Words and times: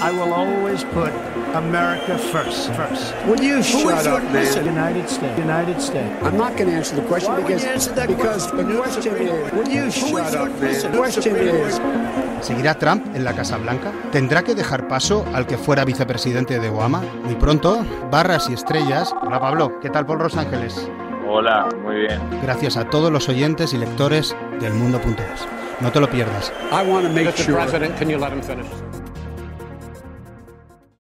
I 0.00 0.12
will 0.12 0.32
always 0.34 0.84
put 0.84 1.12
America 1.54 2.18
first. 2.18 2.70
First. 2.72 3.14
Will 3.26 3.40
you 3.40 3.56
Who 3.56 3.62
shut 3.62 4.06
up, 4.06 4.22
man? 4.24 4.64
United 4.64 5.08
States. 5.08 5.38
United 5.38 5.80
States. 5.80 6.12
I'm 6.22 6.36
not 6.36 6.56
going 6.56 6.68
to 6.70 6.76
answer 6.76 6.96
the 6.96 7.02
question 7.02 7.32
Why 7.32 7.38
would 7.38 7.46
because, 7.46 7.64
you 7.64 7.70
answer 7.70 7.92
that 7.94 8.08
because 8.08 8.46
question? 8.46 8.68
the 8.68 8.76
question 8.82 9.16
is, 9.16 9.52
will 9.52 9.68
you 9.68 9.90
shut 9.90 10.34
up, 10.34 10.48
man? 10.60 10.92
The 10.92 10.98
question 10.98 11.36
is, 11.36 11.80
¿Seguirá 12.42 12.74
Trump 12.78 13.06
en 13.16 13.24
la 13.24 13.32
Casa 13.32 13.56
Blanca? 13.56 13.90
¿Tendrá 14.12 14.42
que 14.42 14.54
dejar 14.54 14.86
paso 14.86 15.24
al 15.34 15.46
que 15.46 15.56
fuera 15.56 15.84
vicepresidente 15.86 16.58
de 16.60 16.68
Obama? 16.68 17.02
Muy 17.24 17.34
pronto, 17.36 17.84
barras 18.10 18.48
y 18.50 18.52
estrellas. 18.52 19.14
Hola 19.22 19.40
Pablo, 19.40 19.80
¿qué 19.80 19.88
tal 19.88 20.04
por 20.04 20.20
Los 20.22 20.36
Ángeles? 20.36 20.88
Hola, 21.26 21.68
muy 21.82 21.96
bien. 21.96 22.20
Gracias 22.42 22.76
a 22.76 22.84
todos 22.90 23.10
los 23.10 23.28
oyentes 23.30 23.72
y 23.72 23.78
lectores 23.78 24.36
del 24.60 24.74
mundo.es. 24.74 25.48
No 25.80 25.90
te 25.90 26.00
lo 26.00 26.08
pierdas. 26.08 26.52
I 26.70 26.88
want 26.88 27.06
to 27.06 27.12
make 27.12 27.34
sure 27.36 27.54
President, 27.58 27.98
can 27.98 28.08
you 28.08 28.18
let 28.18 28.32
him 28.32 28.42
finish? 28.42 28.66